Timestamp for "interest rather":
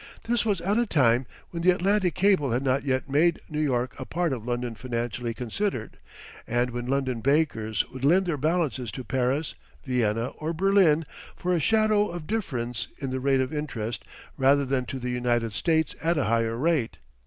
13.53-14.65